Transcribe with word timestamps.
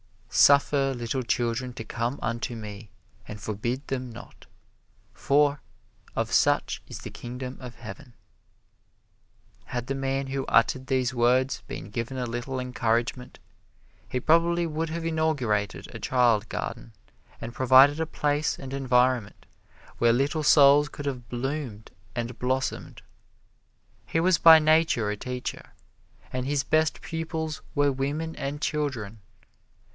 "Suffer 0.31 0.95
little 0.95 1.21
children 1.23 1.73
to 1.73 1.83
come 1.83 2.17
unto 2.21 2.55
me, 2.55 2.89
and 3.27 3.39
forbid 3.39 3.85
them 3.87 4.09
not, 4.09 4.47
for 5.13 5.61
of 6.15 6.31
such 6.31 6.81
is 6.87 6.99
the 6.99 7.11
Kingdom 7.11 7.57
of 7.59 7.75
Heaven." 7.75 8.13
Had 9.65 9.87
the 9.87 9.93
man 9.93 10.27
who 10.27 10.45
uttered 10.47 10.87
these 10.87 11.13
words 11.13 11.61
been 11.67 11.91
given 11.91 12.17
a 12.17 12.25
little 12.25 12.59
encouragement, 12.61 13.37
he 14.07 14.19
probably 14.21 14.65
would 14.65 14.89
have 14.89 15.05
inaugurated 15.05 15.93
a 15.93 15.99
child 15.99 16.49
garden 16.49 16.93
and 17.41 17.53
provided 17.53 17.99
a 17.99 18.05
place 18.07 18.57
and 18.57 18.73
environment 18.73 19.45
where 19.99 20.13
little 20.13 20.43
souls 20.43 20.87
could 20.89 21.05
have 21.05 21.29
bloomed 21.29 21.91
and 22.15 22.39
blossomed. 22.39 23.01
He 24.07 24.19
was 24.21 24.37
by 24.39 24.57
nature 24.57 25.11
a 25.11 25.17
teacher, 25.17 25.73
and 26.33 26.45
his 26.47 26.63
best 26.63 27.01
pupils 27.01 27.61
were 27.75 27.91
women 27.91 28.35
and 28.37 28.61
children. 28.61 29.19